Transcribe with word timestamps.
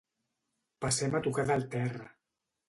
Passem 0.85 1.19
a 1.19 1.21
tocar 1.27 1.45
del 1.51 1.67
terra. 1.77 2.09